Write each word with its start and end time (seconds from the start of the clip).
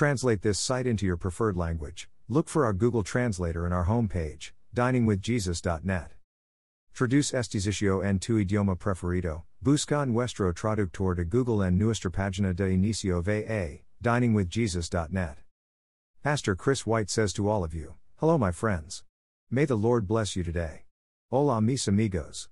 translate 0.00 0.40
this 0.40 0.58
site 0.58 0.86
into 0.86 1.04
your 1.04 1.18
preferred 1.18 1.58
language, 1.58 2.08
look 2.26 2.48
for 2.48 2.64
our 2.64 2.72
Google 2.72 3.02
Translator 3.02 3.66
in 3.66 3.72
our 3.74 3.84
homepage, 3.84 4.52
diningwithjesus.net. 4.74 6.12
Traduce 6.94 7.34
este 7.34 7.60
sitio 7.60 8.02
en 8.02 8.18
tu 8.18 8.42
idioma 8.42 8.78
preferido, 8.78 9.42
busca 9.62 10.08
nuestro 10.08 10.50
traductor 10.54 11.14
de 11.14 11.26
Google 11.26 11.60
en 11.60 11.76
nuestra 11.76 12.10
página 12.10 12.56
de 12.56 12.70
inicio 12.70 13.22
va, 13.22 13.82
diningwithjesus.net. 14.02 15.36
Pastor 16.22 16.56
Chris 16.56 16.86
White 16.86 17.10
says 17.10 17.34
to 17.34 17.46
all 17.46 17.62
of 17.62 17.74
you, 17.74 17.92
Hello, 18.20 18.38
my 18.38 18.52
friends. 18.52 19.04
May 19.50 19.66
the 19.66 19.76
Lord 19.76 20.08
bless 20.08 20.34
you 20.34 20.42
today. 20.42 20.84
Hola, 21.30 21.60
mis 21.60 21.86
amigos. 21.86 22.48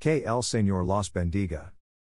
Que 0.00 0.22
el 0.26 0.42
Señor 0.42 0.86
los 0.86 1.08
bendiga. 1.08 1.70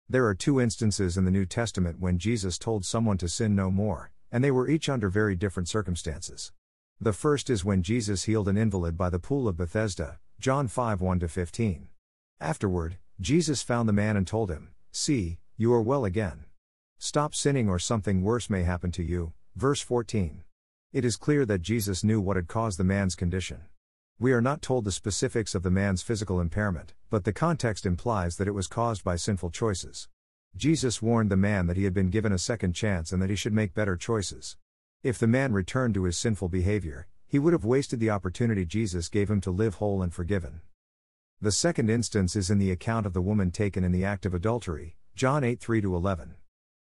There 0.08 0.26
are 0.26 0.34
two 0.34 0.62
instances 0.62 1.18
in 1.18 1.26
the 1.26 1.32
New 1.32 1.46
Testament 1.46 2.00
when 2.00 2.18
Jesus 2.18 2.58
told 2.58 2.86
someone 2.86 3.18
to 3.18 3.28
sin 3.28 3.54
no 3.54 3.70
more, 3.70 4.12
and 4.32 4.44
they 4.44 4.52
were 4.52 4.68
each 4.68 4.90
under 4.90 5.10
very 5.10 5.36
different 5.36 5.70
circumstances. 5.70 6.52
The 7.00 7.14
first 7.14 7.50
is 7.50 7.64
when 7.64 7.84
Jesus 7.84 8.24
healed 8.24 8.48
an 8.48 8.58
invalid 8.58 8.98
by 8.98 9.10
the 9.10 9.20
pool 9.20 9.48
of 9.48 9.58
Bethesda, 9.58 10.20
John 10.40 10.68
5 10.68 11.02
1 11.02 11.20
15. 11.28 11.88
Afterward, 12.40 12.98
Jesus 13.20 13.62
found 13.62 13.88
the 13.88 13.94
man 13.94 14.18
and 14.18 14.28
told 14.28 14.50
him, 14.52 14.70
See, 14.92 15.40
you 15.56 15.74
are 15.74 15.82
well 15.82 16.06
again. 16.06 16.46
Stop 17.00 17.36
sinning 17.36 17.70
or 17.70 17.80
something 17.80 18.22
worse 18.22 18.50
may 18.50 18.64
happen 18.64 18.92
to 18.94 19.04
you. 19.04 19.34
Verse 19.56 19.82
14. 19.82 20.44
It 20.94 21.06
is 21.06 21.18
clear 21.18 21.46
that 21.46 21.62
Jesus 21.62 22.04
knew 22.04 22.22
what 22.22 22.36
had 22.36 22.48
caused 22.48 22.80
the 22.80 22.84
man's 22.84 23.16
condition. 23.16 23.62
We 24.20 24.34
are 24.34 24.42
not 24.42 24.64
told 24.64 24.84
the 24.84 24.92
specifics 24.92 25.54
of 25.54 25.62
the 25.62 25.70
man's 25.70 26.02
physical 26.02 26.42
impairment, 26.42 26.94
but 27.12 27.24
the 27.24 27.34
context 27.34 27.86
implies 27.86 28.38
that 28.38 28.48
it 28.48 28.56
was 28.56 28.66
caused 28.66 29.04
by 29.04 29.16
sinful 29.16 29.52
choices. 29.52 30.08
Jesus 30.58 31.02
warned 31.02 31.30
the 31.30 31.38
man 31.38 31.68
that 31.68 31.78
he 31.78 31.84
had 31.84 31.94
been 31.94 32.10
given 32.10 32.32
a 32.32 32.40
second 32.40 32.74
chance 32.74 33.12
and 33.12 33.22
that 33.22 33.30
he 33.30 33.36
should 33.36 33.54
make 33.54 33.74
better 33.74 33.96
choices. 33.96 34.58
If 35.04 35.20
the 35.20 35.28
man 35.28 35.54
returned 35.54 35.94
to 35.94 36.06
his 36.06 36.18
sinful 36.18 36.50
behavior, 36.50 37.08
he 37.28 37.38
would 37.38 37.54
have 37.54 37.64
wasted 37.64 38.00
the 38.00 38.10
opportunity 38.10 38.66
Jesus 38.66 39.10
gave 39.10 39.30
him 39.30 39.40
to 39.42 39.52
live 39.52 39.76
whole 39.76 40.02
and 40.02 40.14
forgiven. 40.14 40.62
The 41.40 41.52
second 41.52 41.92
instance 41.92 42.36
is 42.36 42.50
in 42.50 42.58
the 42.58 42.72
account 42.72 43.06
of 43.06 43.14
the 43.14 43.22
woman 43.22 43.52
taken 43.52 43.84
in 43.84 43.92
the 43.92 44.04
act 44.04 44.26
of 44.26 44.34
adultery, 44.34 44.96
John 45.16 45.44
8 45.44 45.60
3 45.60 45.82
11. 45.84 46.36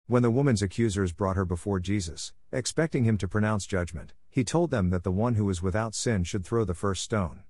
When 0.07 0.23
the 0.23 0.31
woman's 0.31 0.61
accusers 0.61 1.11
brought 1.11 1.35
her 1.35 1.43
before 1.43 1.81
Jesus, 1.81 2.31
expecting 2.53 3.03
him 3.03 3.17
to 3.17 3.27
pronounce 3.27 3.65
judgment, 3.65 4.13
he 4.29 4.45
told 4.45 4.71
them 4.71 4.91
that 4.91 5.03
the 5.03 5.11
one 5.11 5.35
who 5.35 5.43
was 5.43 5.61
without 5.61 5.93
sin 5.93 6.23
should 6.23 6.45
throw 6.45 6.63
the 6.63 6.73
first 6.73 7.03
stone. 7.03 7.41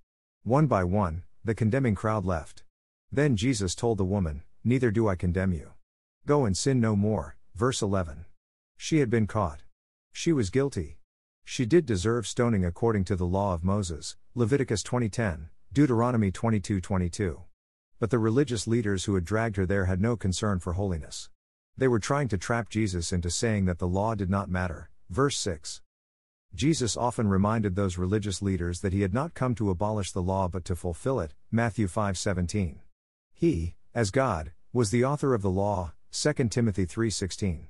One 0.44 0.66
by 0.66 0.84
one, 0.84 1.24
the 1.44 1.54
condemning 1.54 1.94
crowd 1.94 2.26
left. 2.26 2.64
Then 3.12 3.36
Jesus 3.36 3.76
told 3.76 4.00
the 4.00 4.06
woman, 4.06 4.42
Neither 4.64 4.90
do 4.90 5.08
I 5.08 5.16
condemn 5.16 5.54
you. 5.54 5.75
Go 6.28 6.46
and 6.46 6.58
sin 6.58 6.82
no 6.82 6.96
more. 6.96 7.38
Verse 7.54 7.84
11. 7.84 8.26
She 8.78 8.98
had 8.98 9.12
been 9.12 9.28
caught. 9.28 9.62
She 10.12 10.34
was 10.34 10.50
guilty. 10.50 10.98
She 11.44 11.68
did 11.68 11.86
deserve 11.86 12.26
stoning 12.26 12.66
according 12.66 13.04
to 13.06 13.16
the 13.16 13.28
law 13.28 13.54
of 13.54 13.64
Moses, 13.64 14.18
Leviticus 14.34 14.82
20:10, 14.82 15.50
Deuteronomy 15.72 16.32
22:22. 16.32 17.44
But 18.00 18.10
the 18.10 18.18
religious 18.18 18.66
leaders 18.66 19.06
who 19.06 19.14
had 19.14 19.24
dragged 19.24 19.56
her 19.58 19.68
there 19.68 19.86
had 19.86 20.02
no 20.02 20.18
concern 20.18 20.58
for 20.58 20.74
holiness. 20.74 21.30
They 21.78 21.88
were 21.88 22.00
trying 22.00 22.28
to 22.30 22.40
trap 22.40 22.70
Jesus 22.70 23.14
into 23.14 23.30
saying 23.30 23.66
that 23.66 23.78
the 23.78 23.88
law 23.88 24.16
did 24.16 24.30
not 24.32 24.50
matter. 24.50 24.90
Verse 25.12 25.38
6. 25.38 25.82
Jesus 26.56 26.98
often 26.98 27.28
reminded 27.28 27.76
those 27.76 28.00
religious 28.00 28.42
leaders 28.42 28.82
that 28.82 28.94
he 28.94 29.02
had 29.02 29.14
not 29.14 29.36
come 29.36 29.54
to 29.56 29.70
abolish 29.70 30.12
the 30.12 30.24
law 30.24 30.48
but 30.48 30.66
to 30.66 30.76
fulfill 30.76 31.20
it. 31.20 31.36
Matthew 31.52 31.86
5:17. 31.88 32.80
He, 33.32 33.76
as 33.94 34.10
God, 34.10 34.54
was 34.74 34.90
the 34.90 35.06
author 35.06 35.36
of 35.36 35.44
the 35.44 35.52
law. 35.52 35.94
2 36.12 36.50
Timothy 36.50 36.86
3:16. 36.86 37.68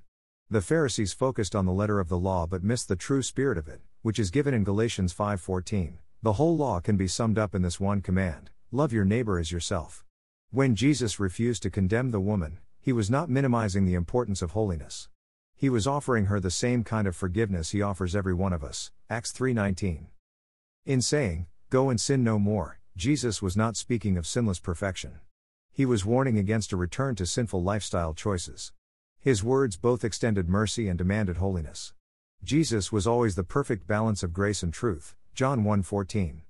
The 0.49 0.61
Pharisees 0.61 1.13
focused 1.13 1.55
on 1.55 1.65
the 1.65 1.73
letter 1.73 1.99
of 1.99 2.09
the 2.09 2.17
law 2.17 2.45
but 2.45 2.63
missed 2.63 2.87
the 2.87 2.95
true 2.95 3.21
spirit 3.21 3.57
of 3.57 3.67
it, 3.67 3.81
which 4.01 4.19
is 4.19 4.29
given 4.29 4.53
in 4.53 4.63
Galatians 4.63 5.11
5:14. 5.13 5.97
The 6.21 6.33
whole 6.33 6.55
law 6.55 6.79
can 6.79 6.97
be 6.97 7.07
summed 7.07 7.37
up 7.37 7.55
in 7.55 7.63
this 7.63 7.79
one 7.79 8.01
command: 8.01 8.51
love 8.71 8.93
your 8.93 9.05
neighbor 9.05 9.39
as 9.39 9.51
yourself. 9.51 10.05
When 10.51 10.75
Jesus 10.75 11.19
refused 11.19 11.63
to 11.63 11.69
condemn 11.69 12.11
the 12.11 12.19
woman, 12.19 12.59
he 12.79 12.93
was 12.93 13.09
not 13.09 13.29
minimizing 13.29 13.85
the 13.85 13.95
importance 13.95 14.41
of 14.41 14.51
holiness. 14.51 15.09
He 15.55 15.69
was 15.69 15.87
offering 15.87 16.25
her 16.25 16.39
the 16.39 16.51
same 16.51 16.83
kind 16.83 17.07
of 17.07 17.15
forgiveness 17.15 17.71
he 17.71 17.81
offers 17.81 18.15
every 18.15 18.33
one 18.33 18.53
of 18.53 18.63
us. 18.63 18.91
Acts 19.09 19.31
3:19. 19.31 20.07
In 20.85 21.01
saying, 21.01 21.47
"Go 21.69 21.89
and 21.89 21.99
sin 21.99 22.23
no 22.23 22.37
more," 22.37 22.79
Jesus 22.95 23.41
was 23.41 23.57
not 23.57 23.75
speaking 23.75 24.17
of 24.17 24.27
sinless 24.27 24.59
perfection. 24.59 25.19
He 25.75 25.85
was 25.85 26.05
warning 26.05 26.37
against 26.37 26.71
a 26.71 26.77
return 26.77 27.15
to 27.15 27.25
sinful 27.25 27.61
lifestyle 27.61 28.13
choices. 28.13 28.71
His 29.19 29.43
words 29.43 29.75
both 29.75 30.05
extended 30.05 30.47
mercy 30.47 30.87
and 30.87 30.97
demanded 30.97 31.35
holiness. 31.35 31.93
Jesus 32.45 32.93
was 32.93 33.05
always 33.05 33.35
the 33.35 33.43
perfect 33.43 33.85
balance 33.85 34.23
of 34.23 34.31
grace 34.31 34.63
and 34.63 34.73
truth. 34.73 35.17
John 35.33 35.65
1:14. 35.65 36.43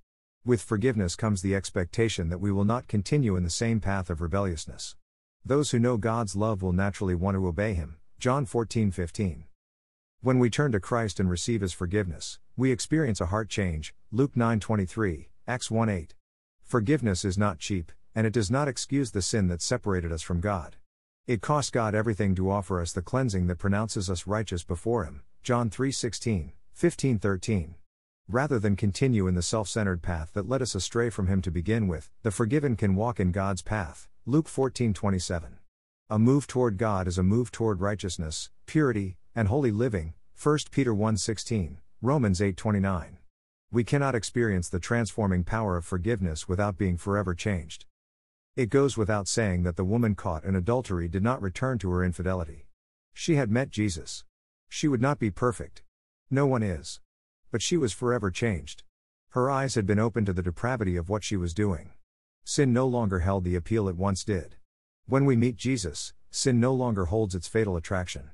With 0.45 0.61
forgiveness 0.61 1.15
comes 1.15 1.41
the 1.41 1.55
expectation 1.55 2.29
that 2.29 2.37
we 2.37 2.51
will 2.51 2.65
not 2.65 2.87
continue 2.87 3.35
in 3.35 3.43
the 3.43 3.49
same 3.49 3.79
path 3.79 4.11
of 4.11 4.21
rebelliousness. 4.21 4.95
Those 5.43 5.71
who 5.71 5.79
know 5.79 5.97
God's 5.97 6.35
love 6.35 6.61
will 6.61 6.71
naturally 6.71 7.15
want 7.15 7.33
to 7.33 7.47
obey 7.47 7.73
Him. 7.73 7.97
John 8.19 8.45
14:15. 8.45 9.45
When 10.21 10.37
we 10.37 10.51
turn 10.51 10.71
to 10.71 10.79
Christ 10.79 11.19
and 11.19 11.31
receive 11.31 11.61
His 11.61 11.73
forgiveness, 11.73 12.37
we 12.55 12.69
experience 12.69 13.19
a 13.19 13.31
heart 13.33 13.49
change. 13.49 13.95
Luke 14.11 14.35
9:23, 14.35 15.29
Acts 15.47 15.71
1:8. 15.71 16.13
Forgiveness 16.61 17.25
is 17.25 17.39
not 17.39 17.57
cheap, 17.57 17.91
and 18.15 18.25
it 18.25 18.33
does 18.33 18.49
not 18.49 18.67
excuse 18.69 19.11
the 19.11 19.21
sin 19.21 19.49
that 19.49 19.61
separated 19.61 20.11
us 20.11 20.21
from 20.21 20.39
God. 20.39 20.77
It 21.27 21.41
cost 21.41 21.73
God 21.73 21.93
everything 21.93 22.33
to 22.35 22.49
offer 22.49 22.79
us 22.79 22.93
the 22.93 23.01
cleansing 23.01 23.47
that 23.47 23.57
pronounces 23.57 24.09
us 24.09 24.25
righteous 24.25 24.63
before 24.63 25.03
Him. 25.03 25.21
John 25.43 25.69
3:16, 25.69 26.53
15:13. 26.73 27.75
Rather 28.27 28.57
than 28.57 28.75
continue 28.75 29.27
in 29.27 29.35
the 29.35 29.41
self-centered 29.41 30.01
path 30.01 30.31
that 30.33 30.47
led 30.47 30.61
us 30.61 30.73
astray 30.73 31.09
from 31.09 31.27
Him 31.27 31.41
to 31.41 31.51
begin 31.51 31.87
with, 31.87 32.09
the 32.23 32.31
forgiven 32.31 32.75
can 32.75 32.95
walk 32.95 33.19
in 33.19 33.31
God's 33.31 33.61
path. 33.61 34.07
Luke 34.25 34.47
14:27. 34.47 35.57
A 36.09 36.19
move 36.19 36.47
toward 36.47 36.77
God 36.77 37.07
is 37.07 37.17
a 37.17 37.23
move 37.23 37.51
toward 37.51 37.81
righteousness, 37.81 38.49
purity, 38.65 39.17
and 39.35 39.47
holy 39.47 39.71
living. 39.71 40.13
1 40.35 40.71
Peter 40.71 40.93
1:16, 40.93 41.79
Romans 42.01 42.39
8:29. 42.39 43.17
We 43.71 43.83
cannot 43.83 44.15
experience 44.15 44.69
the 44.69 44.79
transforming 44.79 45.43
power 45.43 45.75
of 45.75 45.85
forgiveness 45.85 46.47
without 46.47 46.77
being 46.77 46.97
forever 46.97 47.33
changed. 47.33 47.85
It 48.55 48.69
goes 48.69 48.95
without 48.95 49.27
saying 49.27 49.63
that 49.63 49.75
the 49.75 49.83
woman 49.83 50.15
caught 50.15 50.45
in 50.45 50.55
adultery 50.55 51.09
did 51.09 51.21
not 51.21 51.41
return 51.41 51.77
to 51.79 51.91
her 51.91 52.05
infidelity. 52.05 52.67
She 53.13 53.35
had 53.35 53.51
met 53.51 53.69
Jesus. 53.69 54.23
She 54.69 54.87
would 54.87 55.01
not 55.01 55.19
be 55.19 55.29
perfect. 55.29 55.83
No 56.31 56.45
one 56.45 56.63
is. 56.63 57.01
But 57.51 57.61
she 57.61 57.75
was 57.75 57.91
forever 57.91 58.31
changed. 58.31 58.83
Her 59.31 59.51
eyes 59.51 59.75
had 59.75 59.85
been 59.85 59.99
opened 59.99 60.27
to 60.27 60.33
the 60.33 60.41
depravity 60.41 60.95
of 60.95 61.09
what 61.09 61.21
she 61.21 61.35
was 61.35 61.53
doing. 61.53 61.91
Sin 62.45 62.71
no 62.71 62.87
longer 62.87 63.19
held 63.19 63.43
the 63.43 63.57
appeal 63.57 63.89
it 63.89 63.97
once 63.97 64.23
did. 64.23 64.55
When 65.05 65.25
we 65.25 65.35
meet 65.35 65.57
Jesus, 65.57 66.13
sin 66.31 66.57
no 66.57 66.73
longer 66.73 67.05
holds 67.05 67.35
its 67.35 67.49
fatal 67.49 67.75
attraction. 67.75 68.31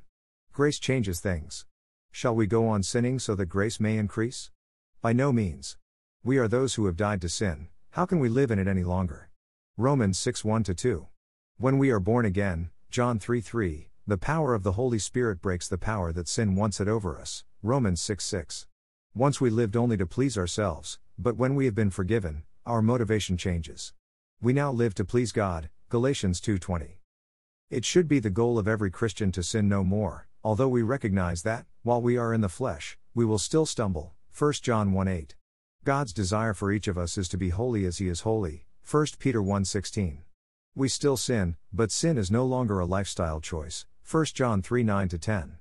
Grace 0.53 0.77
changes 0.77 1.19
things. 1.19 1.65
Shall 2.11 2.35
we 2.35 2.45
go 2.45 2.67
on 2.67 2.83
sinning 2.83 3.17
so 3.17 3.33
that 3.33 3.47
grace 3.47 3.79
may 3.79 3.97
increase? 3.97 4.51
By 5.01 5.13
no 5.13 5.33
means. 5.33 5.77
We 6.23 6.37
are 6.37 6.47
those 6.47 6.75
who 6.75 6.85
have 6.85 6.95
died 6.95 7.21
to 7.21 7.29
sin, 7.29 7.69
how 7.89 8.05
can 8.05 8.19
we 8.19 8.29
live 8.29 8.51
in 8.51 8.59
it 8.59 8.67
any 8.67 8.83
longer? 8.83 9.30
Romans 9.77 10.19
6 10.19 10.43
1 10.43 10.63
2. 10.63 11.07
When 11.57 11.77
we 11.77 11.91
are 11.91 11.99
born 12.01 12.25
again, 12.25 12.71
John 12.89 13.19
3 13.19 13.39
3, 13.39 13.89
the 14.05 14.17
power 14.17 14.53
of 14.53 14.63
the 14.63 14.73
Holy 14.73 14.99
Spirit 14.99 15.41
breaks 15.41 15.69
the 15.69 15.77
power 15.77 16.11
that 16.11 16.27
sin 16.27 16.55
once 16.55 16.79
had 16.79 16.89
over 16.89 17.17
us. 17.17 17.45
Romans 17.63 18.01
6 18.01 18.21
6. 18.25 18.67
Once 19.15 19.39
we 19.39 19.49
lived 19.49 19.77
only 19.77 19.95
to 19.95 20.05
please 20.05 20.37
ourselves, 20.37 20.99
but 21.17 21.37
when 21.37 21.55
we 21.55 21.63
have 21.63 21.73
been 21.73 21.89
forgiven, 21.89 22.43
our 22.65 22.81
motivation 22.81 23.37
changes. 23.37 23.93
We 24.41 24.51
now 24.51 24.73
live 24.73 24.93
to 24.95 25.05
please 25.05 25.31
God, 25.31 25.69
Galatians 25.87 26.41
2:20. 26.41 26.99
It 27.69 27.85
should 27.85 28.09
be 28.09 28.19
the 28.19 28.29
goal 28.29 28.59
of 28.59 28.67
every 28.67 28.91
Christian 28.91 29.31
to 29.31 29.41
sin 29.41 29.69
no 29.69 29.85
more, 29.85 30.27
although 30.43 30.67
we 30.67 30.81
recognize 30.81 31.43
that 31.43 31.65
while 31.81 32.01
we 32.01 32.17
are 32.17 32.33
in 32.33 32.41
the 32.41 32.49
flesh, 32.49 32.97
we 33.15 33.23
will 33.23 33.39
still 33.39 33.65
stumble. 33.65 34.15
1 34.37 34.61
John 34.61 34.91
1:8. 34.91 35.35
God's 35.85 36.11
desire 36.11 36.53
for 36.53 36.73
each 36.73 36.89
of 36.89 36.97
us 36.97 37.17
is 37.17 37.29
to 37.29 37.37
be 37.37 37.49
holy 37.49 37.85
as 37.85 37.99
he 37.99 38.09
is 38.09 38.21
holy. 38.21 38.67
1 38.91 39.05
Peter 39.19 39.41
1:16. 39.41 40.17
We 40.75 40.89
still 40.89 41.15
sin, 41.15 41.55
but 41.71 41.93
sin 41.93 42.17
is 42.17 42.29
no 42.29 42.45
longer 42.45 42.81
a 42.81 42.85
lifestyle 42.85 43.39
choice. 43.39 43.85
1 44.03 44.33
John 44.33 44.61
3:9 44.61 45.17
10. 45.17 45.59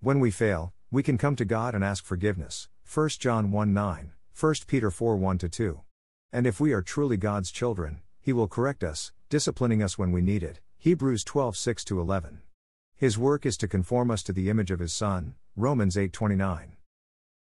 When 0.00 0.18
we 0.18 0.32
fail, 0.32 0.74
we 0.90 1.04
can 1.04 1.16
come 1.16 1.36
to 1.36 1.44
God 1.44 1.76
and 1.76 1.84
ask 1.84 2.04
forgiveness. 2.04 2.68
1 2.84 3.20
John 3.20 3.52
1:9, 3.52 4.14
1 4.32 4.66
Peter 4.66 4.90
4:1 4.90 5.48
2. 5.48 5.82
And 6.32 6.44
if 6.44 6.58
we 6.58 6.72
are 6.72 6.82
truly 6.82 7.16
God's 7.16 7.52
children, 7.52 8.02
he 8.20 8.32
will 8.32 8.48
correct 8.48 8.82
us, 8.82 9.12
disciplining 9.28 9.80
us 9.80 9.96
when 9.96 10.10
we 10.10 10.20
need 10.20 10.42
it. 10.42 10.58
Hebrews 10.78 11.22
12:6 11.22 11.88
11. 11.88 12.42
His 12.96 13.16
work 13.16 13.46
is 13.46 13.56
to 13.58 13.68
conform 13.68 14.10
us 14.10 14.24
to 14.24 14.32
the 14.32 14.50
image 14.50 14.72
of 14.72 14.80
his 14.80 14.92
son. 14.92 15.36
Romans 15.54 15.96
8:29. 15.96 16.78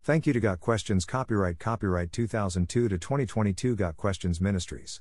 Thank 0.02 0.26
you 0.26 0.34
to 0.34 0.40
Got 0.40 0.60
Questions 0.60 1.06
Copyright 1.06 1.58
Copyright 1.58 2.12
2002 2.12 2.86
to 2.90 2.98
2022 2.98 3.76
Got 3.76 3.96
Questions 3.96 4.38
Ministries. 4.38 5.00